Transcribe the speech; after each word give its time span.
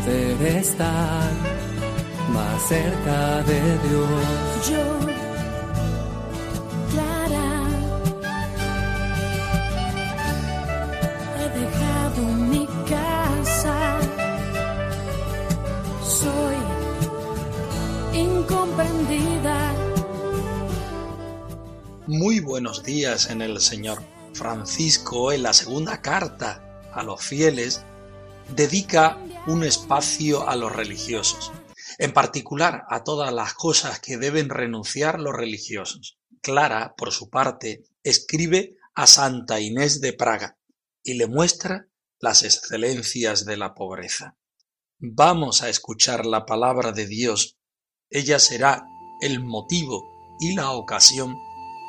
poder 0.00 0.42
estar 0.56 1.30
más 2.32 2.62
cerca 2.68 3.42
de 3.42 3.60
Dios. 3.88 4.68
Yo, 4.70 4.98
Clara, 6.90 7.62
he 11.38 11.48
dejado 11.60 12.22
mi 12.22 12.66
casa. 12.88 13.98
Soy 16.02 16.56
incomprendida. 18.14 19.74
Muy 22.06 22.40
buenos 22.40 22.82
días 22.82 23.30
en 23.30 23.42
el 23.42 23.60
Señor. 23.60 24.02
Francisco, 24.32 25.32
en 25.32 25.42
la 25.42 25.52
segunda 25.52 26.00
carta 26.00 26.62
a 26.92 27.02
los 27.02 27.22
fieles, 27.22 27.82
dedica 28.54 29.18
un 29.46 29.64
espacio 29.64 30.48
a 30.48 30.56
los 30.56 30.74
religiosos, 30.74 31.52
en 31.98 32.12
particular 32.12 32.84
a 32.88 33.04
todas 33.04 33.32
las 33.32 33.54
cosas 33.54 34.00
que 34.00 34.16
deben 34.18 34.48
renunciar 34.48 35.20
los 35.20 35.34
religiosos. 35.34 36.18
Clara, 36.42 36.94
por 36.96 37.12
su 37.12 37.30
parte, 37.30 37.84
escribe 38.02 38.76
a 38.94 39.06
Santa 39.06 39.60
Inés 39.60 40.00
de 40.00 40.12
Praga 40.12 40.58
y 41.02 41.14
le 41.14 41.26
muestra 41.26 41.88
las 42.18 42.42
excelencias 42.42 43.44
de 43.44 43.56
la 43.56 43.74
pobreza. 43.74 44.36
Vamos 44.98 45.62
a 45.62 45.70
escuchar 45.70 46.26
la 46.26 46.44
palabra 46.44 46.92
de 46.92 47.06
Dios. 47.06 47.58
Ella 48.10 48.38
será 48.38 48.84
el 49.22 49.42
motivo 49.42 50.02
y 50.40 50.54
la 50.54 50.72
ocasión 50.72 51.34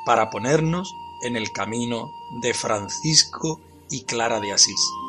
para 0.05 0.29
ponernos 0.29 0.89
en 1.23 1.35
el 1.35 1.52
camino 1.52 2.09
de 2.41 2.53
Francisco 2.53 3.61
y 3.89 4.05
Clara 4.05 4.39
de 4.39 4.53
Asís. 4.53 5.00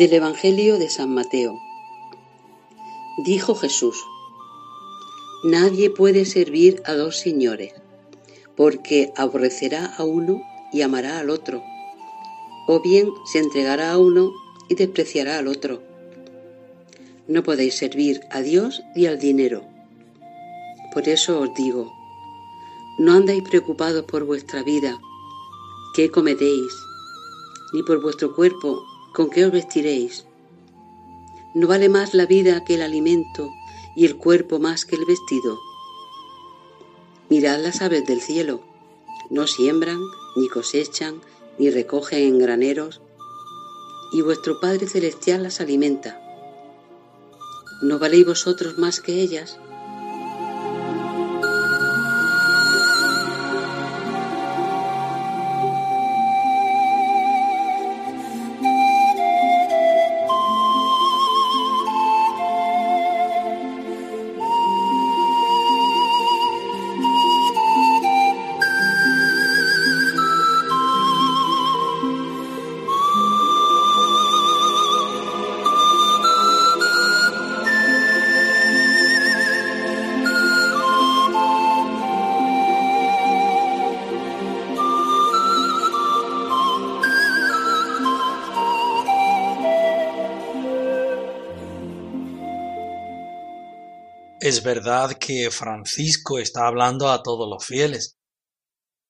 Del 0.00 0.14
Evangelio 0.14 0.78
de 0.78 0.88
San 0.88 1.12
Mateo. 1.12 1.60
Dijo 3.18 3.54
Jesús, 3.54 4.02
Nadie 5.44 5.90
puede 5.90 6.24
servir 6.24 6.82
a 6.86 6.94
dos 6.94 7.18
señores, 7.18 7.74
porque 8.56 9.12
aborrecerá 9.14 9.84
a 9.84 10.04
uno 10.04 10.40
y 10.72 10.80
amará 10.80 11.18
al 11.18 11.28
otro, 11.28 11.62
o 12.66 12.80
bien 12.80 13.10
se 13.30 13.40
entregará 13.40 13.92
a 13.92 13.98
uno 13.98 14.32
y 14.70 14.74
despreciará 14.74 15.36
al 15.36 15.48
otro. 15.48 15.82
No 17.28 17.42
podéis 17.42 17.74
servir 17.74 18.22
a 18.30 18.40
Dios 18.40 18.82
y 18.96 19.04
al 19.04 19.18
dinero. 19.18 19.66
Por 20.94 21.10
eso 21.10 21.40
os 21.40 21.52
digo, 21.52 21.92
no 22.98 23.12
andáis 23.12 23.42
preocupados 23.42 24.06
por 24.06 24.24
vuestra 24.24 24.62
vida, 24.62 24.98
qué 25.94 26.10
comeréis, 26.10 26.72
ni 27.74 27.82
por 27.82 28.00
vuestro 28.00 28.34
cuerpo, 28.34 28.82
¿Con 29.12 29.28
qué 29.28 29.44
os 29.44 29.50
vestiréis? 29.50 30.24
¿No 31.52 31.66
vale 31.66 31.88
más 31.88 32.14
la 32.14 32.26
vida 32.26 32.62
que 32.64 32.76
el 32.76 32.82
alimento 32.82 33.50
y 33.96 34.06
el 34.06 34.16
cuerpo 34.16 34.60
más 34.60 34.84
que 34.84 34.94
el 34.94 35.04
vestido? 35.04 35.58
Mirad 37.28 37.60
las 37.60 37.82
aves 37.82 38.06
del 38.06 38.20
cielo, 38.20 38.60
no 39.28 39.48
siembran, 39.48 39.98
ni 40.36 40.48
cosechan, 40.48 41.20
ni 41.58 41.70
recogen 41.70 42.22
en 42.22 42.38
graneros, 42.38 43.00
y 44.12 44.22
vuestro 44.22 44.60
Padre 44.60 44.86
Celestial 44.86 45.42
las 45.42 45.60
alimenta. 45.60 46.20
¿No 47.82 47.98
valéis 47.98 48.26
vosotros 48.26 48.78
más 48.78 49.00
que 49.00 49.20
ellas? 49.20 49.58
Verdad 94.62 95.12
que 95.18 95.50
Francisco 95.50 96.38
está 96.38 96.66
hablando 96.66 97.10
a 97.10 97.22
todos 97.22 97.48
los 97.48 97.64
fieles, 97.64 98.18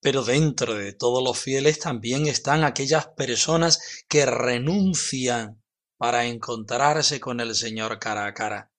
pero 0.01 0.25
dentro 0.25 0.75
de 0.75 0.93
todos 0.93 1.23
los 1.23 1.39
fieles 1.39 1.79
también 1.79 2.27
están 2.27 2.65
aquellas 2.65 3.09
personas 3.09 4.05
que 4.09 4.27
renuncian 4.27 5.63
para 5.99 6.27
encontrarse 6.27 7.21
con 7.21 7.41
el 7.41 7.55
Señor 7.55 7.99
cara 7.99 8.27
a 8.27 8.35
cara. 8.35 8.73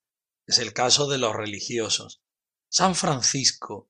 Es 0.47 0.59
el 0.59 0.73
caso 0.73 1.07
de 1.07 1.17
los 1.17 1.35
religiosos. 1.35 2.21
San 2.69 2.95
Francisco 2.95 3.89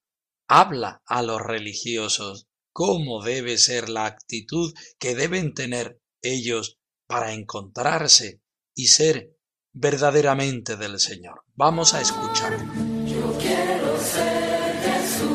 habla 0.50 1.02
a 1.06 1.22
los 1.22 1.40
religiosos 1.40 2.48
cómo 2.74 3.24
debe 3.24 3.58
ser 3.58 3.90
la 3.90 4.06
actitud 4.06 4.74
que 5.00 5.16
deben 5.16 5.54
tener 5.54 6.02
ellos 6.22 6.80
para 7.08 7.34
encontrarse 7.34 8.42
y 8.76 8.88
ser 8.88 9.38
verdaderamente 9.74 10.76
del 10.76 11.00
Señor. 11.00 11.44
Vamos 11.56 11.94
a 11.94 12.02
escuchar. 12.02 12.58
Yo 13.06 13.38
quiero 13.40 13.98
ser 14.00 14.76
Jesús, 14.84 15.32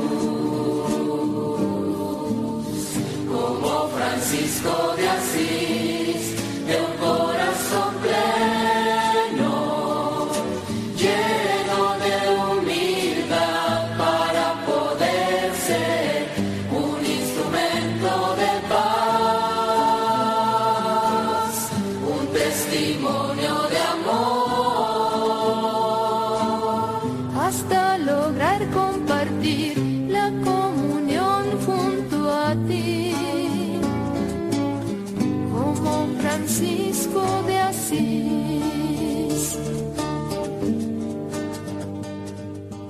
como 3.28 3.88
Francisco 3.88 4.94
de 4.96 5.08
Asís, 5.08 5.75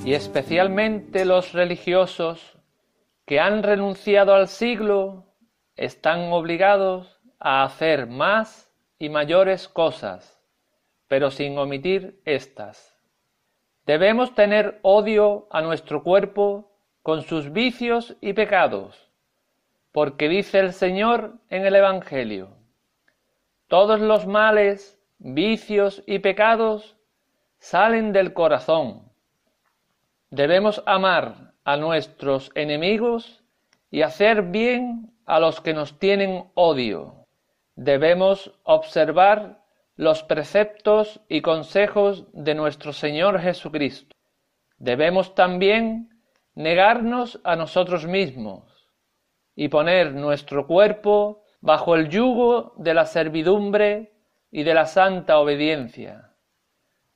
y 0.07 0.15
especialmente 0.15 1.25
los 1.25 1.53
religiosos 1.53 2.57
que 3.25 3.41
han 3.41 3.65
renunciado 3.65 4.37
al 4.37 4.47
siglo 4.47 5.25
están 5.75 6.33
obligados 6.33 7.21
a 7.41 7.65
hacer 7.65 8.07
más 8.07 8.73
y 9.01 9.09
mayores 9.09 9.67
cosas, 9.67 10.41
pero 11.09 11.33
sin 11.33 11.59
omitir 11.59 12.21
estas. 12.25 12.97
Debemos 13.85 14.33
tener 14.37 14.79
odio 14.83 15.49
a 15.51 15.61
nuestro 15.61 16.05
cuerpo 16.05 16.71
con 17.03 17.23
sus 17.23 17.53
vicios 17.53 18.17
y 18.21 18.33
pecados, 18.33 19.11
porque 19.91 20.29
dice 20.29 20.61
el 20.61 20.73
Señor 20.73 21.35
en 21.51 21.67
el 21.67 21.75
Evangelio, 21.75 22.51
todos 23.67 23.99
los 23.99 24.25
males, 24.25 25.01
vicios 25.19 26.05
y 26.07 26.21
pecados 26.21 26.97
salen 27.59 28.13
del 28.13 28.33
corazón. 28.35 29.06
Debemos 30.31 30.83
amar 30.87 31.55
a 31.65 31.77
nuestros 31.77 32.51
enemigos 32.55 33.45
y 33.91 34.03
hacer 34.03 34.43
bien 34.43 35.13
a 35.25 35.39
los 35.39 35.61
que 35.61 35.73
nos 35.73 35.99
tienen 35.99 36.51
odio. 36.55 37.27
Debemos 37.77 38.53
observar 38.65 39.63
los 39.95 40.23
preceptos 40.25 41.21
y 41.29 41.43
consejos 41.43 42.27
de 42.33 42.55
nuestro 42.55 42.93
Señor 42.93 43.41
Jesucristo. 43.41 44.15
Debemos 44.79 45.35
también 45.35 46.11
negarnos 46.55 47.41
a 47.45 47.55
nosotros 47.55 48.07
mismos 48.07 48.91
y 49.55 49.69
poner 49.69 50.13
nuestro 50.13 50.67
cuerpo 50.67 51.45
bajo 51.61 51.95
el 51.95 52.09
yugo 52.09 52.75
de 52.77 52.95
la 52.95 53.07
servidumbre 53.07 54.13
y 54.51 54.65
de 54.65 54.75
la 54.75 54.87
santa 54.87 55.39
obediencia, 55.39 56.33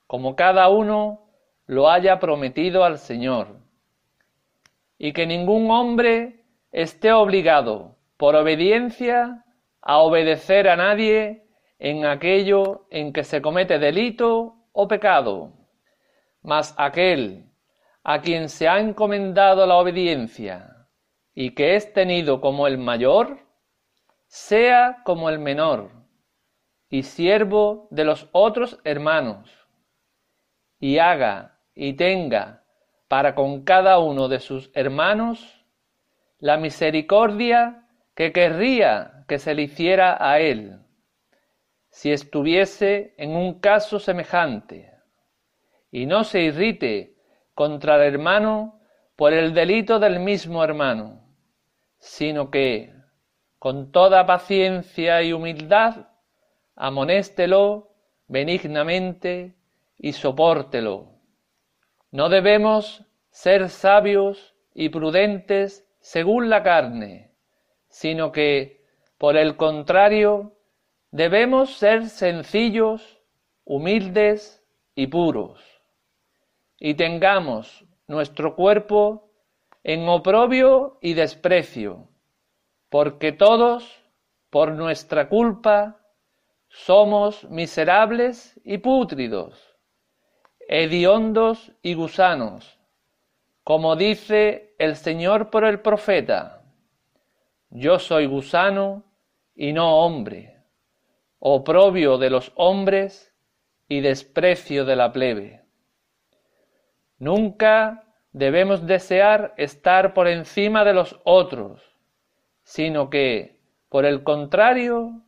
como 0.06 0.36
cada 0.36 0.68
uno 0.68 1.29
lo 1.70 1.88
haya 1.88 2.18
prometido 2.18 2.82
al 2.82 2.98
Señor, 2.98 3.60
y 4.98 5.12
que 5.12 5.24
ningún 5.24 5.70
hombre 5.70 6.42
esté 6.72 7.12
obligado 7.12 7.96
por 8.16 8.34
obediencia 8.34 9.44
a 9.80 9.98
obedecer 9.98 10.68
a 10.68 10.74
nadie 10.74 11.44
en 11.78 12.06
aquello 12.06 12.88
en 12.90 13.12
que 13.12 13.22
se 13.22 13.40
comete 13.40 13.78
delito 13.78 14.56
o 14.72 14.88
pecado, 14.88 15.52
mas 16.42 16.74
aquel 16.76 17.44
a 18.02 18.20
quien 18.20 18.48
se 18.48 18.66
ha 18.66 18.80
encomendado 18.80 19.64
la 19.64 19.76
obediencia 19.76 20.88
y 21.34 21.52
que 21.52 21.76
es 21.76 21.92
tenido 21.92 22.40
como 22.40 22.66
el 22.66 22.78
mayor, 22.78 23.46
sea 24.26 25.02
como 25.04 25.30
el 25.30 25.38
menor 25.38 25.92
y 26.88 27.04
siervo 27.04 27.86
de 27.92 28.02
los 28.02 28.28
otros 28.32 28.80
hermanos, 28.82 29.48
y 30.80 30.98
haga 30.98 31.58
y 31.82 31.94
tenga 31.94 32.62
para 33.08 33.34
con 33.34 33.64
cada 33.64 33.98
uno 34.00 34.28
de 34.28 34.38
sus 34.38 34.70
hermanos 34.74 35.64
la 36.38 36.58
misericordia 36.58 37.88
que 38.14 38.32
querría 38.32 39.24
que 39.26 39.38
se 39.38 39.54
le 39.54 39.62
hiciera 39.62 40.18
a 40.20 40.40
él 40.40 40.78
si 41.88 42.12
estuviese 42.12 43.14
en 43.16 43.30
un 43.30 43.60
caso 43.60 43.98
semejante, 43.98 44.92
y 45.90 46.04
no 46.04 46.22
se 46.22 46.42
irrite 46.42 47.16
contra 47.54 47.96
el 47.96 48.12
hermano 48.12 48.78
por 49.16 49.32
el 49.32 49.54
delito 49.54 49.98
del 49.98 50.20
mismo 50.20 50.62
hermano, 50.62 51.22
sino 51.98 52.50
que, 52.50 52.92
con 53.58 53.90
toda 53.90 54.26
paciencia 54.26 55.22
y 55.22 55.32
humildad, 55.32 56.08
amonéstelo 56.76 57.88
benignamente 58.28 59.56
y 59.96 60.12
sopórtelo. 60.12 61.19
No 62.10 62.28
debemos 62.28 63.04
ser 63.30 63.68
sabios 63.68 64.54
y 64.74 64.88
prudentes 64.88 65.86
según 66.00 66.50
la 66.50 66.62
carne, 66.62 67.32
sino 67.88 68.32
que, 68.32 68.84
por 69.18 69.36
el 69.36 69.56
contrario, 69.56 70.56
Debemos 71.12 71.74
ser 71.74 72.08
sencillos, 72.08 73.20
humildes 73.64 74.64
y 74.94 75.08
puros, 75.08 75.60
y 76.78 76.94
tengamos 76.94 77.84
nuestro 78.06 78.54
cuerpo 78.54 79.32
en 79.82 80.08
oprobio 80.08 80.98
y 81.00 81.14
desprecio, 81.14 82.06
porque 82.90 83.32
todos, 83.32 84.04
por 84.50 84.70
nuestra 84.70 85.28
culpa, 85.28 86.00
somos 86.68 87.42
miserables 87.50 88.60
y 88.62 88.78
pútridos, 88.78 89.69
hediondos 90.72 91.72
y 91.82 91.94
gusanos, 91.94 92.78
como 93.64 93.96
dice 93.96 94.74
el 94.78 94.94
Señor 94.94 95.50
por 95.50 95.64
el 95.64 95.80
profeta, 95.80 96.62
yo 97.70 97.98
soy 97.98 98.26
gusano 98.26 99.02
y 99.56 99.72
no 99.72 99.96
hombre 99.98 100.60
oprobio 101.40 102.18
de 102.18 102.30
los 102.30 102.52
hombres 102.54 103.34
y 103.88 104.00
desprecio 104.00 104.84
de 104.84 104.94
la 104.94 105.10
plebe. 105.10 105.62
Nunca 107.18 108.04
debemos 108.32 108.86
desear 108.86 109.54
estar 109.56 110.14
por 110.14 110.28
encima 110.28 110.84
de 110.84 110.92
los 110.92 111.18
otros, 111.24 111.82
sino 112.62 113.10
que, 113.10 113.58
por 113.88 114.04
el 114.04 114.22
contrario, 114.22 115.22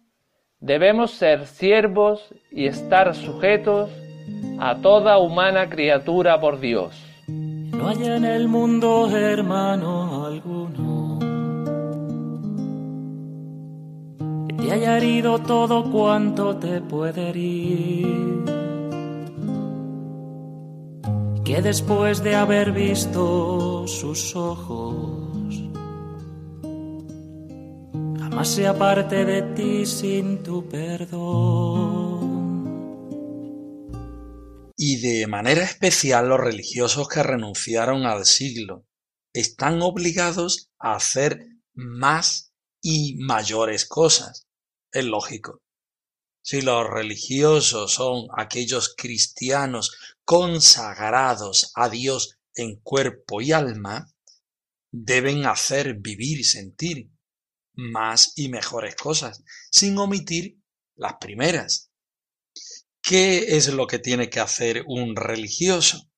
debemos 0.60 1.12
ser 1.12 1.46
siervos 1.46 2.32
y 2.50 2.66
estar 2.66 3.14
sujetos 3.14 3.90
a 4.58 4.76
toda 4.76 5.18
humana 5.18 5.68
criatura 5.68 6.40
por 6.40 6.60
Dios. 6.60 6.94
No 7.28 7.88
hay 7.88 8.04
en 8.04 8.24
el 8.24 8.48
mundo 8.48 9.08
hermano 9.10 10.26
alguno 10.26 11.12
te 14.62 14.70
haya 14.70 14.96
herido 14.96 15.40
todo 15.40 15.90
cuanto 15.90 16.56
te 16.56 16.80
puede 16.80 17.30
herir. 17.30 18.44
Que 21.44 21.60
después 21.60 22.22
de 22.22 22.36
haber 22.36 22.72
visto 22.72 23.86
sus 23.86 24.36
ojos, 24.36 25.62
jamás 28.20 28.48
se 28.48 28.66
aparte 28.66 29.24
de 29.24 29.42
ti 29.54 29.84
sin 29.84 30.42
tu 30.44 30.64
perdón. 30.68 32.21
Y 34.84 34.96
de 34.96 35.28
manera 35.28 35.62
especial 35.62 36.28
los 36.28 36.40
religiosos 36.40 37.06
que 37.06 37.22
renunciaron 37.22 38.04
al 38.04 38.26
siglo 38.26 38.84
están 39.32 39.80
obligados 39.80 40.72
a 40.80 40.96
hacer 40.96 41.46
más 41.72 42.52
y 42.80 43.14
mayores 43.18 43.86
cosas 43.86 44.48
es 44.90 45.04
lógico. 45.04 45.62
Si 46.42 46.62
los 46.62 46.84
religiosos 46.84 47.92
son 47.92 48.26
aquellos 48.36 48.96
cristianos 48.96 49.96
consagrados 50.24 51.70
a 51.76 51.88
Dios 51.88 52.40
en 52.56 52.80
cuerpo 52.80 53.40
y 53.40 53.52
alma, 53.52 54.12
deben 54.90 55.46
hacer 55.46 55.94
vivir 56.00 56.40
y 56.40 56.44
sentir 56.44 57.08
más 57.74 58.32
y 58.34 58.48
mejores 58.48 58.96
cosas, 58.96 59.44
sin 59.70 59.96
omitir 59.96 60.58
las 60.96 61.18
primeras. 61.20 61.91
¿Qué 63.02 63.56
es 63.56 63.66
lo 63.68 63.88
que 63.88 63.98
tiene 63.98 64.30
que 64.30 64.38
hacer 64.38 64.84
un 64.86 65.16
religioso? 65.16 66.08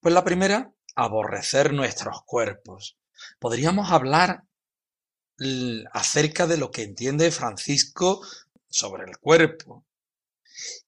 Pues 0.00 0.12
la 0.12 0.24
primera, 0.24 0.74
aborrecer 0.96 1.72
nuestros 1.72 2.22
cuerpos. 2.26 2.98
Podríamos 3.38 3.92
hablar 3.92 4.42
acerca 5.92 6.46
de 6.48 6.56
lo 6.56 6.70
que 6.72 6.82
entiende 6.82 7.30
Francisco 7.30 8.20
sobre 8.68 9.04
el 9.04 9.18
cuerpo. 9.18 9.86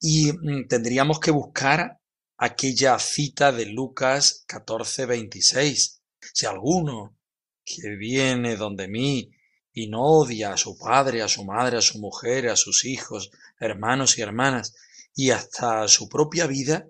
Y 0.00 0.32
mm, 0.32 0.66
tendríamos 0.68 1.20
que 1.20 1.30
buscar 1.30 2.00
aquella 2.36 2.98
cita 2.98 3.52
de 3.52 3.66
Lucas 3.66 4.44
14, 4.48 5.06
26. 5.06 6.02
Si 6.32 6.46
alguno 6.46 7.16
que 7.64 7.90
viene 7.96 8.56
donde 8.56 8.88
mí 8.88 9.30
y 9.72 9.86
no 9.88 10.02
odia 10.02 10.52
a 10.52 10.56
su 10.56 10.76
padre, 10.76 11.22
a 11.22 11.28
su 11.28 11.44
madre, 11.44 11.78
a 11.78 11.82
su 11.82 11.98
mujer, 12.00 12.48
a 12.48 12.56
sus 12.56 12.84
hijos, 12.84 13.30
hermanos 13.58 14.18
y 14.18 14.22
hermanas, 14.22 14.74
y 15.14 15.30
hasta 15.30 15.86
su 15.88 16.08
propia 16.08 16.46
vida, 16.46 16.86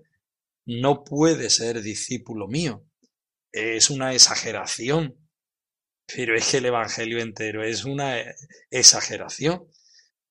no 0.66 1.04
puede 1.04 1.50
ser 1.50 1.82
discípulo 1.82 2.48
mío. 2.48 2.84
Es 3.52 3.90
una 3.90 4.14
exageración 4.14 5.24
pero 6.06 6.36
es 6.36 6.50
que 6.50 6.58
el 6.58 6.66
Evangelio 6.66 7.20
entero 7.20 7.64
es 7.64 7.84
una 7.84 8.16
exageración. 8.70 9.66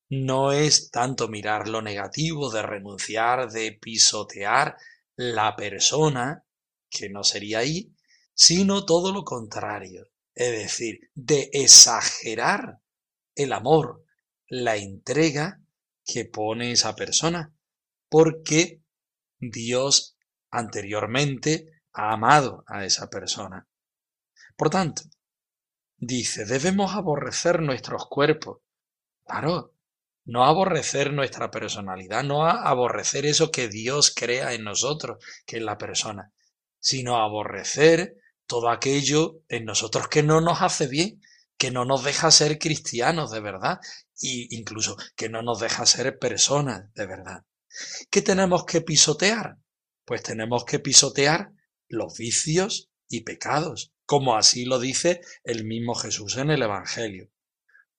No 0.08 0.52
es 0.52 0.90
tanto 0.90 1.28
mirar 1.28 1.68
lo 1.68 1.82
negativo 1.82 2.50
de 2.50 2.62
renunciar, 2.62 3.50
de 3.50 3.72
pisotear 3.72 4.76
la 5.16 5.56
persona, 5.56 6.44
que 6.90 7.08
no 7.08 7.24
sería 7.24 7.58
ahí, 7.58 7.92
sino 8.34 8.84
todo 8.84 9.12
lo 9.12 9.24
contrario, 9.24 10.08
es 10.34 10.52
decir, 10.52 11.10
de 11.14 11.50
exagerar 11.52 12.80
el 13.34 13.52
amor, 13.52 14.04
la 14.46 14.76
entrega 14.76 15.60
que 16.04 16.24
pone 16.24 16.72
esa 16.72 16.94
persona, 16.94 17.53
porque 18.14 18.80
Dios 19.40 20.16
anteriormente 20.48 21.82
ha 21.92 22.12
amado 22.12 22.62
a 22.68 22.84
esa 22.84 23.10
persona. 23.10 23.66
Por 24.56 24.70
tanto, 24.70 25.02
dice, 25.96 26.44
debemos 26.44 26.94
aborrecer 26.94 27.60
nuestros 27.60 28.06
cuerpos. 28.06 28.60
Claro, 29.26 29.74
no 30.26 30.44
aborrecer 30.44 31.12
nuestra 31.12 31.50
personalidad, 31.50 32.22
no 32.22 32.46
aborrecer 32.46 33.26
eso 33.26 33.50
que 33.50 33.66
Dios 33.66 34.14
crea 34.14 34.52
en 34.52 34.62
nosotros, 34.62 35.18
que 35.44 35.56
es 35.56 35.64
la 35.64 35.76
persona, 35.76 36.32
sino 36.78 37.16
aborrecer 37.16 38.14
todo 38.46 38.68
aquello 38.68 39.40
en 39.48 39.64
nosotros 39.64 40.06
que 40.06 40.22
no 40.22 40.40
nos 40.40 40.62
hace 40.62 40.86
bien, 40.86 41.20
que 41.58 41.72
no 41.72 41.84
nos 41.84 42.04
deja 42.04 42.30
ser 42.30 42.60
cristianos 42.60 43.32
de 43.32 43.40
verdad, 43.40 43.80
e 44.22 44.46
incluso 44.50 44.96
que 45.16 45.28
no 45.28 45.42
nos 45.42 45.58
deja 45.58 45.84
ser 45.84 46.16
personas 46.20 46.94
de 46.94 47.06
verdad. 47.06 47.44
¿Qué 48.10 48.22
tenemos 48.22 48.64
que 48.64 48.80
pisotear? 48.80 49.58
Pues 50.04 50.22
tenemos 50.22 50.64
que 50.64 50.78
pisotear 50.78 51.52
los 51.88 52.16
vicios 52.16 52.90
y 53.08 53.22
pecados, 53.22 53.92
como 54.06 54.36
así 54.36 54.64
lo 54.64 54.78
dice 54.78 55.20
el 55.42 55.64
mismo 55.64 55.94
Jesús 55.94 56.36
en 56.36 56.50
el 56.50 56.62
Evangelio. 56.62 57.30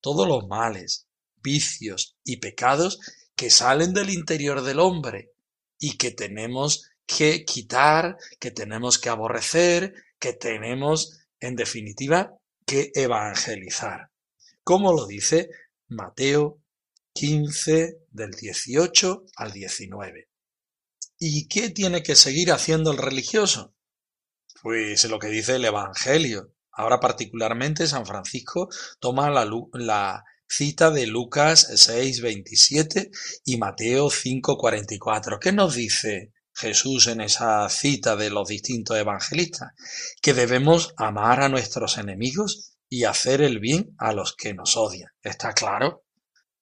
Todos 0.02 0.28
los 0.28 0.48
males, 0.48 1.08
vicios 1.42 2.18
y 2.24 2.38
pecados 2.38 3.00
que 3.36 3.50
salen 3.50 3.94
del 3.94 4.10
interior 4.10 4.62
del 4.62 4.80
hombre 4.80 5.32
y 5.80 5.98
que 5.98 6.12
tenemos 6.12 6.90
que 7.06 7.46
quitar, 7.46 8.18
que 8.40 8.52
tenemos 8.52 8.98
que 8.98 9.10
aborrecer, 9.10 9.94
que 10.20 10.34
tenemos, 10.34 11.20
en 11.40 11.56
definitiva, 11.56 12.38
que 12.66 12.92
evangelizar. 12.96 14.10
Como 14.64 14.94
lo 14.94 15.06
dice 15.06 15.50
Mateo 15.88 16.62
15 17.18 18.02
del 18.12 18.32
18 18.32 19.24
al 19.38 19.54
19. 19.54 20.30
¿Y 21.18 21.48
qué 21.48 21.70
tiene 21.70 22.04
que 22.04 22.14
seguir 22.14 22.52
haciendo 22.52 22.92
el 22.92 22.98
religioso? 22.98 23.74
Pues 24.62 25.06
lo 25.06 25.18
que 25.18 25.30
dice 25.30 25.56
el 25.56 25.64
Evangelio. 25.64 26.52
Ahora 26.74 27.00
particularmente 27.00 27.88
San 27.88 28.06
Francisco 28.06 28.68
toma 29.00 29.30
la, 29.30 30.26
cita 30.46 30.92
de 30.92 31.08
Lucas 31.08 31.72
6, 31.74 32.20
27 32.20 33.12
y 33.46 33.58
Mateo 33.58 34.10
5, 34.10 34.58
44. 34.58 35.40
¿Qué 35.40 35.54
nos 35.54 35.76
dice 35.76 36.34
Jesús 36.54 37.08
en 37.08 37.22
esa 37.22 37.70
cita 37.70 38.18
de 38.18 38.30
los 38.30 38.50
distintos 38.50 38.98
evangelistas? 38.98 39.72
Que 40.22 40.34
debemos 40.34 40.94
amar 40.98 41.40
a 41.40 41.48
nuestros 41.48 41.98
enemigos 41.98 42.74
y 42.90 43.06
hacer 43.06 43.42
el 43.42 43.60
bien 43.60 43.96
a 44.00 44.12
los 44.12 44.36
que 44.36 44.54
nos 44.54 44.76
odian. 44.76 45.12
¿Está 45.24 45.54
claro? 45.54 46.05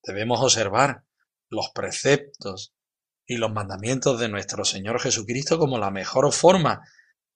Debemos 0.03 0.41
observar 0.41 1.05
los 1.49 1.69
preceptos 1.73 2.73
y 3.25 3.37
los 3.37 3.51
mandamientos 3.51 4.19
de 4.19 4.27
nuestro 4.27 4.65
Señor 4.65 4.99
Jesucristo 4.99 5.57
como 5.57 5.77
la 5.77 5.91
mejor 5.91 6.31
forma 6.33 6.81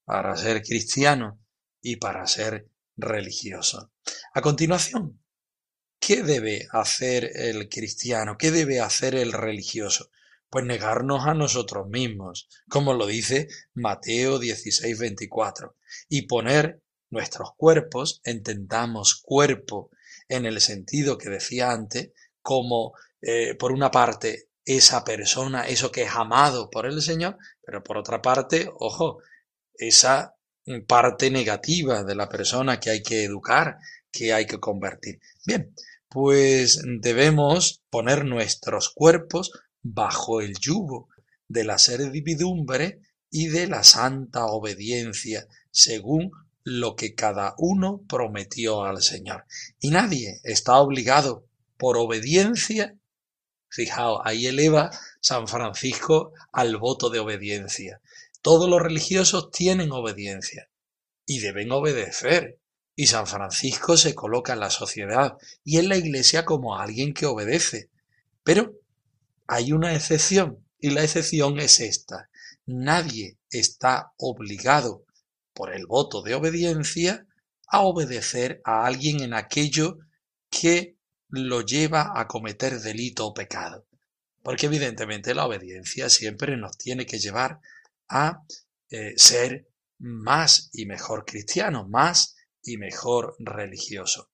para 0.04 0.36
ser 0.36 0.62
cristiano 0.62 1.40
y 1.82 1.98
para 1.98 2.28
ser 2.28 2.70
religioso. 2.98 3.92
A 4.34 4.42
continuación, 4.42 5.22
¿qué 6.00 6.24
debe 6.24 6.68
hacer 6.72 7.32
el 7.36 7.70
cristiano? 7.70 8.38
¿Qué 8.38 8.52
debe 8.52 8.82
hacer 8.82 9.16
el 9.16 9.32
religioso? 9.32 10.10
Pues 10.50 10.66
negarnos 10.66 11.26
a 11.26 11.34
nosotros 11.34 11.88
mismos, 11.88 12.50
como 12.70 12.94
lo 12.94 13.06
dice 13.06 13.48
Mateo 13.74 14.40
16, 14.40 14.98
24, 14.98 15.76
y 16.10 16.24
poner 16.24 16.82
nuestros 17.10 17.50
cuerpos, 17.56 18.22
entendamos 18.24 19.22
cuerpo 19.22 19.92
en 20.30 20.46
el 20.46 20.60
sentido 20.62 21.18
que 21.18 21.30
decía 21.30 21.72
antes, 21.72 22.12
como 22.48 22.94
eh, 23.22 23.56
por 23.56 23.74
una 23.74 23.92
parte 23.92 24.52
esa 24.64 25.04
persona, 25.04 25.68
eso 25.68 25.92
que 25.92 26.04
es 26.04 26.12
amado 26.12 26.70
por 26.70 26.86
el 26.86 27.02
Señor, 27.02 27.38
pero 27.62 27.84
por 27.84 27.98
otra 27.98 28.22
parte, 28.22 28.70
ojo, 28.80 29.18
esa 29.74 30.34
parte 30.88 31.30
negativa 31.30 32.06
de 32.06 32.16
la 32.16 32.30
persona 32.30 32.80
que 32.80 32.92
hay 32.92 33.04
que 33.04 33.26
educar, 33.26 33.80
que 34.10 34.32
hay 34.32 34.46
que 34.46 34.62
convertir. 34.62 35.20
Bien, 35.46 35.76
pues 36.08 36.82
debemos 37.02 37.84
poner 37.90 38.24
nuestros 38.24 38.92
cuerpos 38.92 39.52
bajo 39.82 40.40
el 40.40 40.54
yugo 40.58 41.10
de 41.50 41.66
la 41.66 41.78
servidumbre 41.78 43.02
y 43.30 43.50
de 43.50 43.68
la 43.68 43.84
santa 43.84 44.46
obediencia, 44.46 45.46
según 45.70 46.32
lo 46.64 46.96
que 46.96 47.14
cada 47.14 47.56
uno 47.58 48.04
prometió 48.08 48.86
al 48.86 49.02
Señor. 49.02 49.44
Y 49.82 49.90
nadie 49.90 50.40
está 50.46 50.78
obligado 50.78 51.48
por 51.78 51.98
obediencia, 51.98 52.96
fijaos, 53.70 54.22
ahí 54.24 54.48
eleva 54.48 54.90
San 55.22 55.48
Francisco 55.48 56.34
al 56.52 56.78
voto 56.78 57.10
de 57.10 57.20
obediencia. 57.20 58.02
Todos 58.42 58.70
los 58.70 58.82
religiosos 58.82 59.52
tienen 59.52 59.92
obediencia 59.92 60.70
y 61.26 61.40
deben 61.40 61.72
obedecer. 61.72 62.60
Y 62.96 63.08
San 63.08 63.28
Francisco 63.28 63.96
se 63.96 64.16
coloca 64.16 64.54
en 64.54 64.60
la 64.60 64.72
sociedad 64.72 65.38
y 65.64 65.78
en 65.78 65.90
la 65.90 65.98
iglesia 65.98 66.46
como 66.46 66.80
alguien 66.80 67.14
que 67.14 67.28
obedece. 67.28 67.92
Pero 68.44 68.74
hay 69.46 69.72
una 69.72 69.94
excepción 69.94 70.66
y 70.80 70.90
la 70.90 71.04
excepción 71.04 71.60
es 71.60 71.80
esta. 71.80 72.30
Nadie 72.66 73.38
está 73.52 74.14
obligado 74.18 75.06
por 75.54 75.74
el 75.74 75.86
voto 75.86 76.22
de 76.22 76.36
obediencia 76.36 77.26
a 77.68 77.82
obedecer 77.82 78.62
a 78.64 78.86
alguien 78.86 79.22
en 79.22 79.34
aquello 79.34 80.00
que 80.50 80.97
lo 81.30 81.62
lleva 81.62 82.14
a 82.16 82.28
cometer 82.28 82.80
delito 82.80 83.28
o 83.28 83.34
pecado. 83.34 83.88
Porque 84.42 84.68
evidentemente 84.68 85.36
la 85.36 85.46
obediencia 85.46 86.10
siempre 86.10 86.56
nos 86.58 86.78
tiene 86.78 87.06
que 87.06 87.20
llevar 87.20 87.60
a 88.08 88.44
eh, 88.90 89.14
ser 89.18 89.68
más 90.00 90.70
y 90.74 90.86
mejor 90.86 91.26
cristiano, 91.26 91.88
más 91.88 92.36
y 92.64 92.78
mejor 92.78 93.36
religioso. 93.40 94.32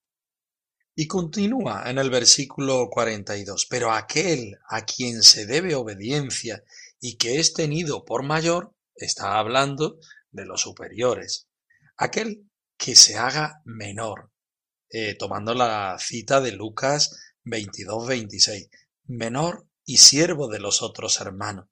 Y 0.96 1.08
continúa 1.08 1.90
en 1.90 1.98
el 1.98 2.12
versículo 2.12 2.88
42, 2.90 3.66
pero 3.68 3.92
aquel 3.92 4.60
a 4.70 4.86
quien 4.86 5.24
se 5.24 5.48
debe 5.48 5.74
obediencia 5.74 6.64
y 7.00 7.18
que 7.18 7.40
es 7.40 7.54
tenido 7.54 8.06
por 8.06 8.24
mayor, 8.24 8.76
está 8.96 9.40
hablando 9.40 9.98
de 10.32 10.46
los 10.46 10.62
superiores, 10.62 11.48
aquel 11.98 12.48
que 12.78 12.96
se 12.96 13.18
haga 13.18 13.62
menor, 13.66 14.32
eh, 14.96 15.16
tomando 15.16 15.56
la 15.56 15.98
cita 16.00 16.40
de 16.40 16.52
Lucas 16.52 17.34
22-26, 17.46 18.70
menor 19.06 19.68
y 19.86 19.98
siervo 19.98 20.48
de 20.48 20.60
los 20.60 20.84
otros 20.84 21.20
hermanos, 21.20 21.66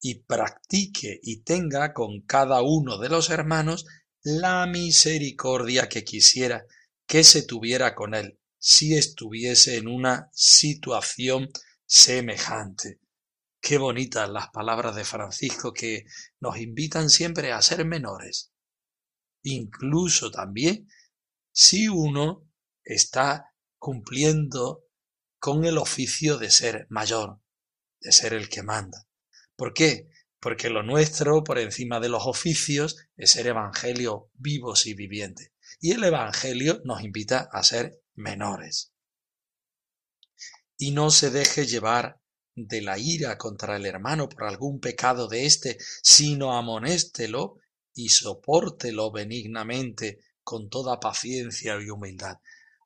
y 0.00 0.20
practique 0.20 1.18
y 1.20 1.42
tenga 1.42 1.92
con 1.92 2.20
cada 2.20 2.62
uno 2.62 2.98
de 2.98 3.08
los 3.08 3.30
hermanos 3.30 3.84
la 4.22 4.64
misericordia 4.66 5.88
que 5.88 6.04
quisiera 6.04 6.66
que 7.04 7.24
se 7.24 7.42
tuviera 7.42 7.96
con 7.96 8.14
él, 8.14 8.38
si 8.58 8.96
estuviese 8.96 9.76
en 9.76 9.88
una 9.88 10.30
situación 10.32 11.48
semejante. 11.84 13.00
Qué 13.60 13.76
bonitas 13.78 14.30
las 14.30 14.50
palabras 14.50 14.94
de 14.94 15.04
Francisco 15.04 15.72
que 15.72 16.04
nos 16.38 16.58
invitan 16.58 17.10
siempre 17.10 17.50
a 17.50 17.60
ser 17.60 17.84
menores. 17.84 18.52
Incluso 19.42 20.30
también 20.30 20.88
si 21.50 21.88
uno 21.88 22.47
está 22.88 23.54
cumpliendo 23.78 24.86
con 25.38 25.64
el 25.66 25.76
oficio 25.78 26.38
de 26.38 26.50
ser 26.50 26.86
mayor, 26.88 27.40
de 28.00 28.12
ser 28.12 28.32
el 28.32 28.48
que 28.48 28.62
manda. 28.62 29.06
¿Por 29.54 29.74
qué? 29.74 30.08
Porque 30.40 30.70
lo 30.70 30.82
nuestro, 30.82 31.44
por 31.44 31.58
encima 31.58 32.00
de 32.00 32.08
los 32.08 32.26
oficios, 32.26 32.96
es 33.16 33.32
ser 33.32 33.46
evangelio 33.46 34.30
vivos 34.34 34.86
y 34.86 34.94
vivientes. 34.94 35.52
Y 35.80 35.92
el 35.92 36.02
evangelio 36.02 36.80
nos 36.84 37.02
invita 37.02 37.48
a 37.52 37.62
ser 37.62 38.02
menores. 38.14 38.92
Y 40.78 40.92
no 40.92 41.10
se 41.10 41.30
deje 41.30 41.66
llevar 41.66 42.20
de 42.54 42.80
la 42.80 42.98
ira 42.98 43.36
contra 43.36 43.76
el 43.76 43.84
hermano 43.84 44.28
por 44.28 44.44
algún 44.44 44.80
pecado 44.80 45.28
de 45.28 45.44
éste, 45.44 45.76
sino 46.02 46.56
amonéstelo 46.56 47.58
y 47.94 48.08
sopórtelo 48.08 49.12
benignamente 49.12 50.20
con 50.42 50.70
toda 50.70 50.98
paciencia 50.98 51.78
y 51.80 51.90
humildad 51.90 52.38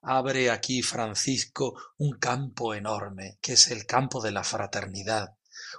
abre 0.02 0.50
aquí 0.50 0.82
Francisco 0.82 1.80
un 1.96 2.18
campo 2.18 2.74
enorme, 2.74 3.38
que 3.40 3.52
es 3.52 3.70
el 3.70 3.86
campo 3.86 4.20
de 4.20 4.32
la 4.32 4.42
fraternidad, 4.42 5.36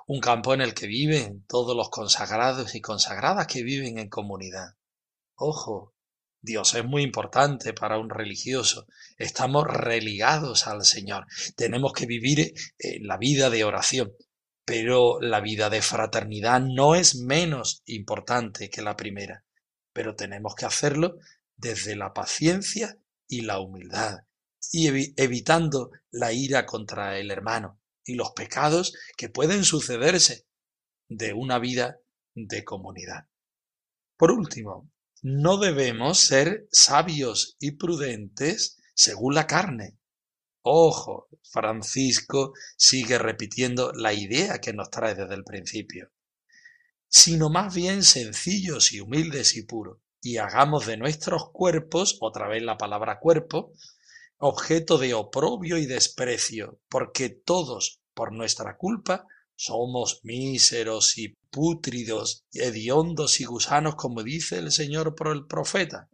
un 0.07 0.21
campo 0.21 0.53
en 0.53 0.61
el 0.61 0.73
que 0.73 0.87
viven 0.87 1.45
todos 1.45 1.75
los 1.75 1.89
consagrados 1.89 2.73
y 2.73 2.81
consagradas 2.81 3.47
que 3.47 3.63
viven 3.63 3.99
en 3.99 4.09
comunidad. 4.09 4.75
Ojo, 5.35 5.93
Dios 6.41 6.73
es 6.73 6.85
muy 6.85 7.03
importante 7.03 7.73
para 7.73 7.97
un 7.97 8.09
religioso. 8.09 8.87
Estamos 9.17 9.65
religados 9.65 10.67
al 10.67 10.83
Señor. 10.83 11.25
Tenemos 11.55 11.93
que 11.93 12.05
vivir 12.05 12.53
en 12.79 13.07
la 13.07 13.17
vida 13.17 13.49
de 13.49 13.63
oración. 13.63 14.13
Pero 14.65 15.19
la 15.19 15.41
vida 15.41 15.69
de 15.69 15.81
fraternidad 15.81 16.61
no 16.61 16.95
es 16.95 17.15
menos 17.15 17.81
importante 17.85 18.69
que 18.69 18.81
la 18.81 18.95
primera. 18.95 19.43
Pero 19.91 20.15
tenemos 20.15 20.55
que 20.55 20.65
hacerlo 20.65 21.17
desde 21.57 21.95
la 21.95 22.13
paciencia 22.13 22.97
y 23.27 23.41
la 23.41 23.59
humildad, 23.59 24.19
y 24.71 24.87
evitando 25.17 25.91
la 26.11 26.33
ira 26.33 26.65
contra 26.65 27.17
el 27.17 27.31
hermano 27.31 27.79
y 28.05 28.15
los 28.15 28.31
pecados 28.31 28.93
que 29.17 29.29
pueden 29.29 29.63
sucederse 29.63 30.45
de 31.07 31.33
una 31.33 31.59
vida 31.59 31.99
de 32.35 32.63
comunidad. 32.63 33.27
Por 34.17 34.31
último, 34.31 34.91
no 35.21 35.57
debemos 35.57 36.19
ser 36.19 36.67
sabios 36.71 37.55
y 37.59 37.71
prudentes 37.71 38.77
según 38.93 39.35
la 39.35 39.47
carne. 39.47 39.97
Ojo, 40.61 41.29
Francisco 41.43 42.53
sigue 42.77 43.17
repitiendo 43.17 43.91
la 43.93 44.13
idea 44.13 44.59
que 44.59 44.73
nos 44.73 44.89
trae 44.89 45.15
desde 45.15 45.35
el 45.35 45.43
principio, 45.43 46.11
sino 47.07 47.49
más 47.49 47.73
bien 47.75 48.03
sencillos 48.03 48.93
y 48.93 49.01
humildes 49.01 49.55
y 49.55 49.63
puros, 49.63 49.99
y 50.23 50.37
hagamos 50.37 50.85
de 50.85 50.95
nuestros 50.95 51.51
cuerpos, 51.51 52.17
otra 52.21 52.47
vez 52.47 52.63
la 52.63 52.77
palabra 52.77 53.19
cuerpo, 53.19 53.73
objeto 54.37 54.97
de 54.97 55.13
oprobio 55.13 55.77
y 55.77 55.85
desprecio, 55.85 56.79
porque 56.89 57.29
todos, 57.29 58.01
por 58.13 58.31
nuestra 58.31 58.77
culpa, 58.77 59.27
somos 59.55 60.21
míseros 60.23 61.17
y 61.17 61.35
pútridos, 61.51 62.45
hediondos 62.53 63.41
y 63.41 63.45
gusanos, 63.45 63.95
como 63.95 64.23
dice 64.23 64.59
el 64.59 64.71
Señor 64.71 65.13
por 65.13 65.27
el 65.27 65.45
profeta 65.45 66.09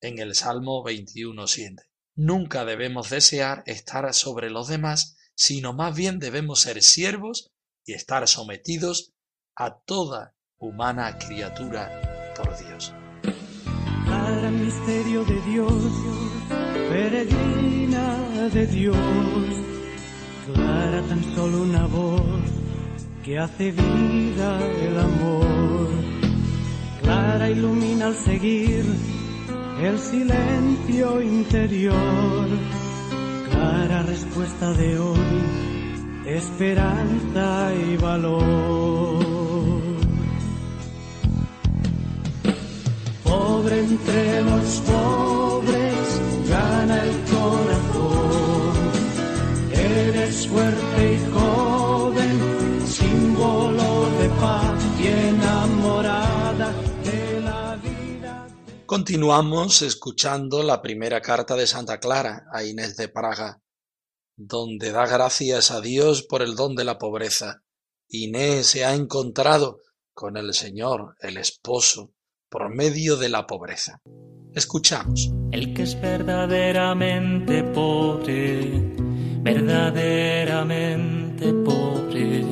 en 0.00 0.18
el 0.18 0.36
Salmo 0.36 0.84
21.7. 0.84 1.82
Nunca 2.14 2.64
debemos 2.64 3.10
desear 3.10 3.64
estar 3.66 4.12
sobre 4.14 4.50
los 4.50 4.68
demás, 4.68 5.16
sino 5.34 5.72
más 5.72 5.96
bien 5.96 6.20
debemos 6.20 6.60
ser 6.60 6.82
siervos 6.82 7.50
y 7.84 7.94
estar 7.94 8.26
sometidos 8.28 9.12
a 9.56 9.80
toda 9.80 10.36
humana 10.58 11.18
criatura 11.18 12.34
por 12.36 12.56
Dios. 12.56 12.92
Misterio 14.88 15.22
de 15.22 15.40
Dios, 15.42 15.82
peregrina 16.88 18.48
de 18.54 18.66
Dios, 18.68 18.96
clara 20.54 21.02
tan 21.02 21.22
solo 21.34 21.62
una 21.64 21.86
voz 21.86 22.22
que 23.22 23.38
hace 23.38 23.70
vida 23.70 24.58
el 24.80 24.98
amor, 24.98 25.88
clara 27.02 27.50
ilumina 27.50 28.06
al 28.06 28.14
seguir 28.14 28.82
el 29.82 29.98
silencio 29.98 31.20
interior, 31.20 32.48
clara 33.50 34.04
respuesta 34.04 34.72
de 34.72 34.98
hoy, 34.98 35.42
esperanza 36.24 37.74
y 37.74 37.96
valor. 37.98 39.27
Entre 43.90 44.42
los 44.42 44.80
pobres, 44.80 46.48
gana 46.48 47.04
el 47.04 47.28
fuerte 50.46 51.12
y 51.14 51.30
joven, 51.32 52.86
símbolo 52.86 54.10
de 54.18 54.28
paz 54.40 54.82
y 55.00 55.06
enamorada 55.06 56.72
de 57.04 57.40
la 57.40 57.76
vida. 57.76 58.46
Continuamos 58.86 59.82
escuchando 59.82 60.62
la 60.62 60.80
primera 60.80 61.20
carta 61.20 61.54
de 61.56 61.66
Santa 61.66 61.98
Clara 61.98 62.46
a 62.52 62.64
Inés 62.64 62.96
de 62.96 63.08
Praga, 63.08 63.62
donde 64.36 64.92
da 64.92 65.06
gracias 65.06 65.70
a 65.70 65.80
Dios 65.80 66.22
por 66.22 66.42
el 66.42 66.56
don 66.56 66.74
de 66.74 66.84
la 66.84 66.98
pobreza. 66.98 67.62
Inés 68.08 68.66
se 68.68 68.84
ha 68.84 68.94
encontrado 68.94 69.80
con 70.12 70.36
el 70.36 70.54
Señor, 70.54 71.16
el 71.20 71.36
esposo, 71.36 72.12
por 72.48 72.74
medio 72.74 73.16
de 73.16 73.28
la 73.28 73.46
pobreza. 73.46 74.00
Escuchamos. 74.54 75.32
El 75.52 75.74
que 75.74 75.82
es 75.82 76.00
verdaderamente 76.00 77.62
pobre, 77.62 78.94
verdaderamente 79.42 81.52
pobre. 81.52 82.44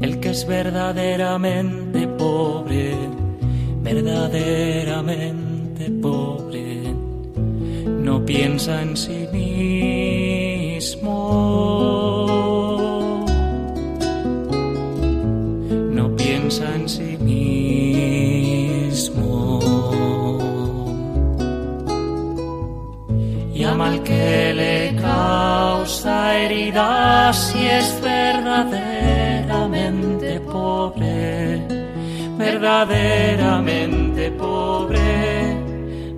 El 0.00 0.18
que 0.20 0.30
es 0.30 0.44
verdaderamente 0.46 2.08
pobre, 2.08 2.96
verdaderamente 3.82 5.90
pobre. 5.90 6.94
No 7.86 8.24
piensa 8.24 8.82
en 8.82 8.96
sí 8.96 9.28
mismo. 9.32 11.16
Que 24.06 24.54
le 24.54 24.94
causa 25.02 26.38
heridas 26.38 27.36
si 27.36 27.66
es 27.66 28.00
verdaderamente 28.00 30.40
pobre, 30.40 31.60
verdaderamente 32.38 34.30
pobre, 34.30 35.56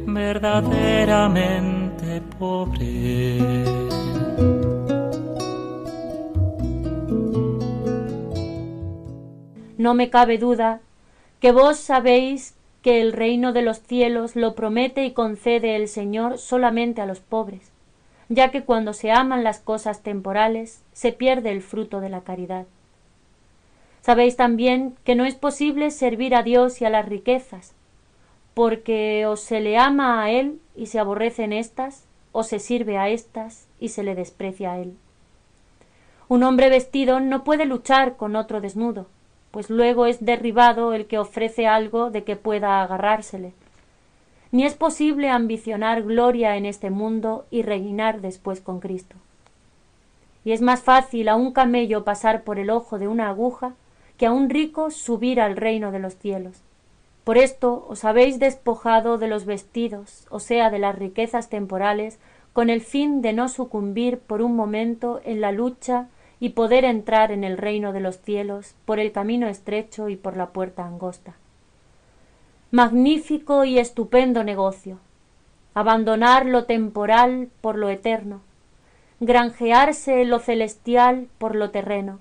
verdaderamente 0.07 2.23
pobre. 2.39 3.39
No 9.79 9.95
me 9.95 10.11
cabe 10.11 10.39
duda 10.39 10.81
que 11.41 11.53
vos 11.53 11.79
sabéis 11.79 12.55
que 12.83 13.01
el 13.01 13.13
reino 13.13 13.53
de 13.53 13.63
los 13.63 13.81
cielos 13.81 14.37
lo 14.37 14.55
promete 14.55 15.05
y 15.05 15.13
concede 15.13 15.77
el 15.77 15.89
Señor 15.89 16.39
solamente 16.39 17.01
a 17.01 17.07
los 17.07 17.21
pobres, 17.21 17.73
ya 18.29 18.51
que 18.51 18.65
cuando 18.65 18.93
se 18.93 19.11
aman 19.11 19.45
las 19.45 19.61
cosas 19.61 20.03
temporales 20.03 20.83
se 20.93 21.13
pierde 21.13 21.51
el 21.51 21.63
fruto 21.63 22.01
de 22.01 22.09
la 22.09 22.23
caridad. 22.23 22.67
Sabéis 24.01 24.37
también 24.37 24.95
que 25.05 25.15
no 25.15 25.25
es 25.25 25.35
posible 25.35 25.91
servir 25.91 26.35
a 26.35 26.43
Dios 26.43 26.81
y 26.81 26.85
a 26.85 26.91
las 26.91 27.07
riquezas, 27.07 27.75
porque 28.55 29.27
o 29.27 29.37
se 29.37 29.61
le 29.61 29.77
ama 29.77 30.23
a 30.23 30.31
Él 30.31 30.61
y 30.77 30.87
se 30.87 30.99
aborrecen 30.99 31.53
éstas, 31.53 32.05
o 32.33 32.43
se 32.43 32.59
sirve 32.59 32.99
a 32.99 33.09
éstas 33.09 33.67
y 33.81 33.89
se 33.89 34.03
le 34.03 34.15
desprecia 34.15 34.73
a 34.73 34.79
Él. 34.79 34.97
Un 36.29 36.43
hombre 36.43 36.69
vestido 36.69 37.21
no 37.21 37.43
puede 37.43 37.65
luchar 37.65 38.17
con 38.17 38.37
otro 38.37 38.61
desnudo, 38.61 39.07
pues 39.51 39.71
luego 39.71 40.07
es 40.07 40.25
derribado 40.25 40.93
el 40.93 41.07
que 41.07 41.19
ofrece 41.19 41.67
algo 41.67 42.11
de 42.11 42.25
que 42.25 42.37
pueda 42.37 42.83
agarrársele. 42.83 43.55
Ni 44.51 44.65
es 44.65 44.75
posible 44.75 45.29
ambicionar 45.29 46.03
gloria 46.03 46.57
en 46.57 46.65
este 46.65 46.91
mundo 46.91 47.47
y 47.51 47.63
reinar 47.63 48.21
después 48.21 48.61
con 48.61 48.81
Cristo. 48.81 49.17
Y 50.45 50.53
es 50.53 50.63
más 50.63 50.83
fácil 50.83 51.29
a 51.29 51.37
un 51.37 51.53
camello 51.53 52.05
pasar 52.05 52.43
por 52.43 52.59
el 52.59 52.71
ojo 52.71 52.99
de 52.99 53.09
una 53.09 53.29
aguja 53.29 53.75
que 54.17 54.27
a 54.27 54.33
un 54.33 54.49
rico 54.49 54.91
subir 54.91 55.41
al 55.41 55.57
reino 55.57 55.93
de 55.93 55.99
los 55.99 56.17
cielos. 56.17 56.63
Por 57.25 57.37
esto 57.37 57.87
os 57.91 58.07
habéis 58.07 58.39
despojado 58.39 59.19
de 59.19 59.29
los 59.29 59.45
vestidos, 59.45 60.27
o 60.31 60.41
sea, 60.41 60.71
de 60.71 60.79
las 60.79 60.99
riquezas 60.99 61.51
temporales, 61.51 62.19
con 62.55 62.71
el 62.71 62.81
fin 62.81 63.21
de 63.21 63.35
no 63.35 63.51
sucumbir 63.51 64.19
por 64.19 64.41
un 64.41 64.57
momento 64.57 65.21
en 65.25 65.43
la 65.43 65.53
lucha 65.53 66.09
y 66.41 66.51
poder 66.51 66.87
entrar 66.87 67.31
en 67.31 67.45
el 67.45 67.59
reino 67.59 67.93
de 67.93 68.01
los 68.01 68.19
cielos 68.23 68.75
por 68.87 68.99
el 68.99 69.13
camino 69.13 69.47
estrecho 69.47 70.09
y 70.09 70.17
por 70.17 70.39
la 70.39 70.47
puerta 70.47 70.87
angosta. 70.87 71.35
Magnífico 72.71 73.65
y 73.65 73.79
estupendo 73.79 74.45
negocio. 74.45 74.99
Abandonar 75.73 76.45
lo 76.45 76.65
temporal 76.65 77.49
por 77.63 77.79
lo 77.79 77.89
eterno, 77.89 78.43
granjearse 79.21 80.27
lo 80.27 80.39
celestial 80.39 81.29
por 81.39 81.55
lo 81.55 81.71
terreno, 81.71 82.19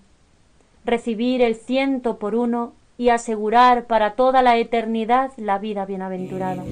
recibir 0.86 1.42
el 1.42 1.56
ciento 1.56 2.18
por 2.18 2.34
uno 2.34 2.72
y 2.98 3.10
asegurar 3.10 3.88
para 3.88 4.14
toda 4.14 4.42
la 4.42 4.56
eternidad 4.58 5.32
la 5.36 5.60
vida 5.60 5.86
bienaventurada. 5.86 6.64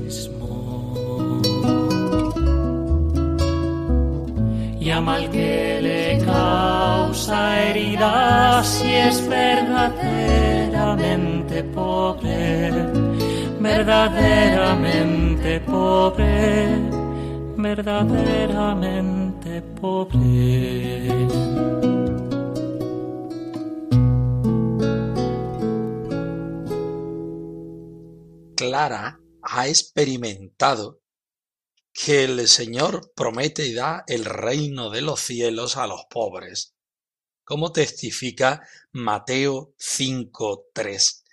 Verdaderamente 13.66 15.60
pobre, 15.62 16.68
verdaderamente 17.58 19.62
pobre. 19.82 21.10
Clara 28.56 29.20
ha 29.42 29.68
experimentado 29.68 31.02
que 31.92 32.26
el 32.26 32.48
Señor 32.48 33.14
promete 33.16 33.66
y 33.66 33.74
da 33.74 34.04
el 34.08 34.26
reino 34.26 34.92
de 34.92 35.02
los 35.02 35.22
cielos 35.22 35.76
a 35.78 35.88
los 35.88 36.06
pobres, 36.08 36.76
como 37.44 37.72
testifica 37.72 38.62
Mateo 38.92 39.74
5.3, 39.80 41.25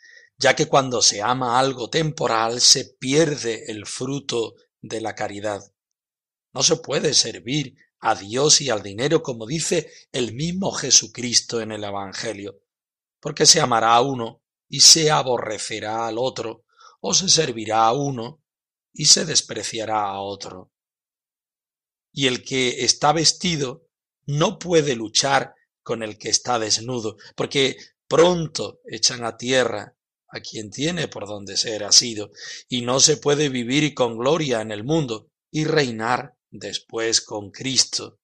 ya 0.43 0.57
que 0.57 0.67
cuando 0.67 1.03
se 1.03 1.23
ama 1.23 1.61
algo 1.61 1.89
temporal 1.89 2.61
se 2.61 2.97
pierde 2.99 3.71
el 3.71 3.87
fruto 3.87 4.57
de 4.81 5.01
la 5.01 5.15
caridad. 5.15 5.63
No 6.53 6.65
se 6.65 6.79
puede 6.79 7.15
servir 7.15 7.77
a 8.01 8.17
Dios 8.17 8.61
y 8.61 8.69
al 8.69 8.83
dinero 8.83 9.23
como 9.23 9.47
dice 9.47 9.93
el 10.11 10.35
mismo 10.35 10.73
Jesucristo 10.73 11.61
en 11.61 11.71
el 11.71 11.85
Evangelio, 11.85 12.61
porque 13.21 13.47
se 13.47 13.61
amará 13.61 13.95
a 13.95 14.01
uno 14.01 14.43
y 14.69 14.81
se 14.81 15.13
aborrecerá 15.13 16.09
al 16.09 16.19
otro, 16.19 16.65
o 17.01 17.15
se 17.15 17.29
servirá 17.29 17.87
a 17.87 17.93
uno 17.93 18.43
y 18.93 19.05
se 19.05 19.25
despreciará 19.25 20.07
a 20.07 20.21
otro. 20.23 20.73
Y 22.11 22.27
el 22.27 22.43
que 22.43 22.85
está 22.85 23.13
vestido 23.13 23.87
no 24.27 24.59
puede 24.59 24.97
luchar 24.97 25.55
con 25.85 26.03
el 26.03 26.19
que 26.19 26.31
está 26.31 26.59
desnudo, 26.59 27.17
porque 27.37 27.77
pronto 28.09 28.81
echan 28.85 29.25
a 29.25 29.37
tierra 29.37 29.97
a 30.33 30.41
quien 30.41 30.71
tiene 30.71 31.09
por 31.09 31.27
donde 31.27 31.57
ser 31.57 31.85
asido, 31.85 32.31
y 32.69 32.83
no 32.83 33.01
se 33.01 33.19
puede 33.19 33.51
vivir 33.51 33.95
con 33.95 34.19
gloria 34.19 34.63
en 34.63 34.73
el 34.73 34.83
mundo 34.83 35.29
y 35.51 35.65
reinar 35.65 36.35
después 36.51 37.21
con 37.21 37.51
Cristo, 37.51 38.19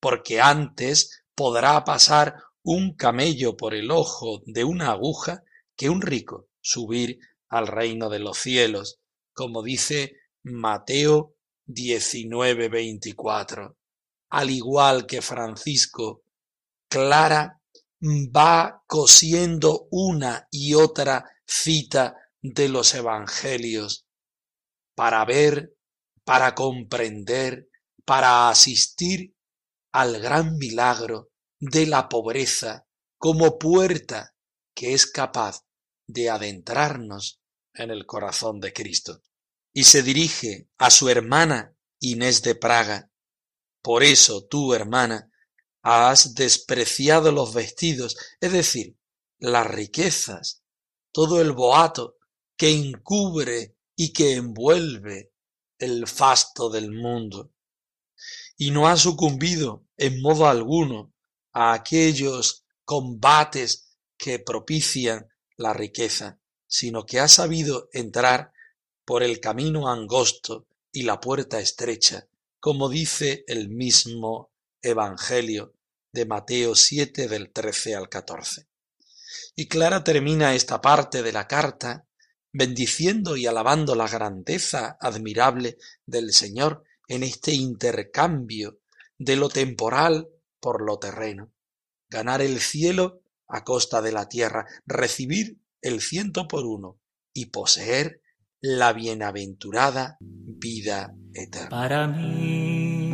porque 0.00 0.40
antes 0.40 1.24
podrá 1.34 1.84
pasar 1.84 2.36
un 2.62 2.96
camello 2.96 3.56
por 3.56 3.74
el 3.74 3.90
ojo 3.90 4.42
de 4.46 4.64
una 4.64 4.90
aguja 4.90 5.42
que 5.76 5.90
un 5.90 6.02
rico 6.02 6.48
subir 6.60 7.20
al 7.48 7.66
reino 7.66 8.08
de 8.08 8.18
los 8.18 8.38
cielos, 8.38 8.98
como 9.32 9.62
dice 9.62 10.16
Mateo 10.42 11.34
19:24. 11.66 13.76
Al 14.30 14.50
igual 14.50 15.06
que 15.06 15.22
Francisco, 15.22 16.22
Clara 16.88 17.57
va 18.00 18.82
cosiendo 18.86 19.88
una 19.90 20.46
y 20.50 20.74
otra 20.74 21.30
cita 21.46 22.16
de 22.40 22.68
los 22.68 22.94
evangelios 22.94 24.06
para 24.94 25.24
ver, 25.24 25.74
para 26.24 26.54
comprender, 26.54 27.68
para 28.04 28.48
asistir 28.48 29.34
al 29.92 30.20
gran 30.20 30.56
milagro 30.56 31.30
de 31.58 31.86
la 31.86 32.08
pobreza 32.08 32.86
como 33.16 33.58
puerta 33.58 34.34
que 34.74 34.94
es 34.94 35.06
capaz 35.06 35.64
de 36.06 36.30
adentrarnos 36.30 37.40
en 37.74 37.90
el 37.90 38.06
corazón 38.06 38.60
de 38.60 38.72
Cristo. 38.72 39.22
Y 39.72 39.84
se 39.84 40.02
dirige 40.02 40.68
a 40.78 40.90
su 40.90 41.08
hermana 41.08 41.76
Inés 42.00 42.42
de 42.42 42.54
Praga. 42.54 43.10
Por 43.82 44.02
eso 44.02 44.46
tú, 44.46 44.74
hermana, 44.74 45.30
has 45.88 46.34
despreciado 46.34 47.32
los 47.32 47.54
vestidos, 47.54 48.18
es 48.40 48.52
decir, 48.52 48.98
las 49.38 49.66
riquezas, 49.66 50.62
todo 51.12 51.40
el 51.40 51.52
boato 51.52 52.16
que 52.58 52.70
encubre 52.70 53.74
y 53.96 54.12
que 54.12 54.34
envuelve 54.34 55.32
el 55.78 56.06
fasto 56.06 56.68
del 56.68 56.92
mundo. 56.92 57.52
Y 58.58 58.70
no 58.70 58.86
has 58.86 59.00
sucumbido 59.00 59.86
en 59.96 60.20
modo 60.20 60.46
alguno 60.46 61.14
a 61.52 61.72
aquellos 61.72 62.66
combates 62.84 63.96
que 64.18 64.40
propician 64.40 65.26
la 65.56 65.72
riqueza, 65.72 66.38
sino 66.66 67.06
que 67.06 67.18
has 67.18 67.32
sabido 67.32 67.88
entrar 67.94 68.52
por 69.06 69.22
el 69.22 69.40
camino 69.40 69.88
angosto 69.88 70.66
y 70.92 71.04
la 71.04 71.18
puerta 71.18 71.60
estrecha, 71.60 72.28
como 72.60 72.90
dice 72.90 73.44
el 73.46 73.70
mismo 73.70 74.52
Evangelio 74.82 75.77
de 76.18 76.26
Mateo 76.26 76.74
7 76.74 77.28
del 77.28 77.52
13 77.52 77.94
al 77.94 78.08
14. 78.08 78.66
Y 79.54 79.68
Clara 79.68 80.02
termina 80.02 80.56
esta 80.56 80.80
parte 80.80 81.22
de 81.22 81.30
la 81.30 81.46
carta 81.46 82.06
bendiciendo 82.52 83.36
y 83.36 83.46
alabando 83.46 83.94
la 83.94 84.08
grandeza 84.08 84.96
admirable 85.00 85.78
del 86.06 86.32
Señor 86.32 86.82
en 87.06 87.22
este 87.22 87.52
intercambio 87.54 88.80
de 89.16 89.36
lo 89.36 89.48
temporal 89.48 90.28
por 90.58 90.84
lo 90.84 90.98
terreno, 90.98 91.52
ganar 92.10 92.42
el 92.42 92.58
cielo 92.58 93.22
a 93.46 93.62
costa 93.62 94.02
de 94.02 94.10
la 94.10 94.28
tierra, 94.28 94.66
recibir 94.86 95.58
el 95.80 96.00
ciento 96.00 96.48
por 96.48 96.66
uno 96.66 96.98
y 97.32 97.46
poseer 97.46 98.22
la 98.60 98.92
bienaventurada 98.92 100.16
vida 100.20 101.14
eterna. 101.32 101.68
Para 101.68 102.08
mí, 102.08 103.07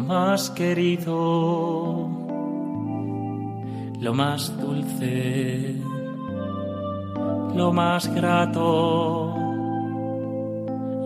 lo 0.00 0.06
más 0.06 0.48
querido, 0.50 2.08
lo 4.00 4.14
más 4.14 4.58
dulce, 4.58 5.74
lo 7.54 7.70
más 7.70 8.08
grato, 8.14 9.34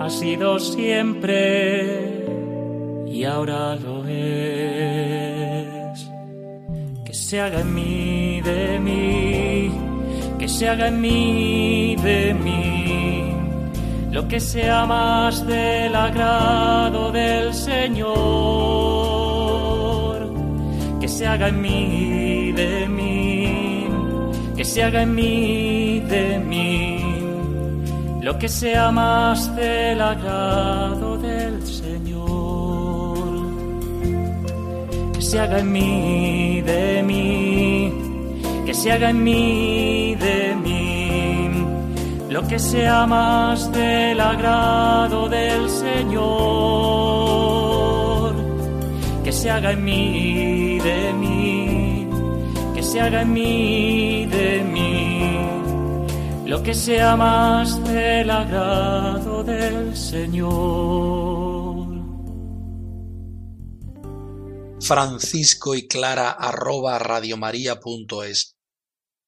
ha 0.00 0.08
sido 0.08 0.60
siempre 0.60 2.24
y 3.08 3.24
ahora 3.24 3.74
lo 3.74 4.06
es. 4.06 6.08
Que 7.04 7.14
se 7.14 7.40
haga 7.40 7.62
en 7.62 7.74
mí 7.74 8.40
de 8.42 8.78
mí, 8.78 9.72
que 10.38 10.48
se 10.48 10.68
haga 10.68 10.86
en 10.86 11.00
mí 11.00 11.96
de 11.96 12.32
mí, 12.32 12.73
lo 14.14 14.22
que 14.28 14.38
sea 14.38 14.86
más 14.86 15.44
del 15.44 15.92
agrado 15.92 17.10
del 17.10 17.52
Señor. 17.52 18.14
Que 21.00 21.08
se 21.08 21.26
haga 21.26 21.48
en 21.48 21.60
mí 21.60 22.52
de 22.52 22.86
mí, 22.86 23.88
que 24.56 24.64
se 24.64 24.84
haga 24.84 25.02
en 25.02 25.16
mí 25.16 25.98
de 26.14 26.38
mí, 26.38 27.00
lo 28.22 28.38
que 28.38 28.48
sea 28.48 28.92
más 28.92 29.38
del 29.56 30.00
agrado 30.00 31.18
del 31.18 31.66
Señor. 31.66 33.18
Que 35.14 35.22
se 35.22 35.40
haga 35.40 35.58
en 35.58 35.72
mí 35.72 36.62
de 36.62 37.02
mí, 37.02 37.92
que 38.64 38.74
se 38.74 38.92
haga 38.92 39.10
en 39.10 39.24
mí 39.24 40.14
de 40.26 40.54
mí, 40.64 40.73
lo 42.34 42.42
que 42.48 42.58
sea 42.58 43.06
más 43.06 43.70
del 43.70 44.18
agrado 44.20 45.28
del 45.28 45.70
Señor. 45.70 46.24
Que 49.22 49.30
se 49.30 49.48
haga 49.52 49.70
en 49.70 49.84
mí 49.84 50.80
de 50.80 51.12
mí, 51.12 52.08
que 52.74 52.82
se 52.82 53.00
haga 53.00 53.22
en 53.22 53.32
mí 53.32 54.26
de 54.26 54.64
mí, 54.64 55.38
lo 56.50 56.60
que 56.64 56.74
sea 56.74 57.14
más 57.14 57.84
del 57.84 58.28
agrado 58.28 59.44
del 59.44 59.96
Señor. 59.96 61.14
francisco 64.80 65.74
y 65.74 65.86
clara 65.88 66.32
arroba 66.32 66.98
radiomaria.es. 66.98 68.53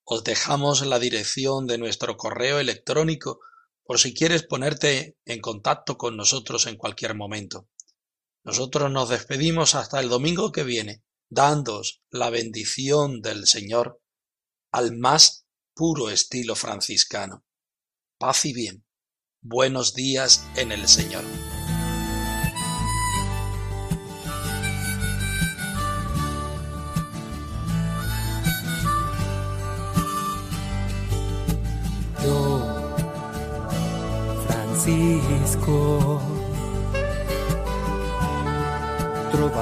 Os 0.08 0.22
dejamos 0.22 0.86
la 0.86 1.00
dirección 1.00 1.66
de 1.66 1.78
nuestro 1.78 2.16
correo 2.16 2.60
electrónico 2.60 3.40
por 3.82 3.98
si 3.98 4.14
quieres 4.14 4.44
ponerte 4.44 5.18
en 5.24 5.40
contacto 5.40 5.98
con 5.98 6.16
nosotros 6.16 6.68
en 6.68 6.76
cualquier 6.76 7.16
momento. 7.16 7.68
Nosotros 8.44 8.88
nos 8.88 9.08
despedimos 9.08 9.74
hasta 9.74 9.98
el 9.98 10.08
domingo 10.08 10.52
que 10.52 10.62
viene, 10.62 11.02
dándos 11.28 12.02
la 12.10 12.30
bendición 12.30 13.20
del 13.20 13.48
Señor 13.48 14.00
al 14.70 14.96
más 14.96 15.44
puro 15.74 16.08
estilo 16.08 16.54
franciscano. 16.54 17.44
Paz 18.16 18.44
y 18.44 18.52
bien. 18.52 18.86
Buenos 19.40 19.92
días 19.92 20.46
en 20.54 20.70
el 20.70 20.86
Señor. 20.86 21.24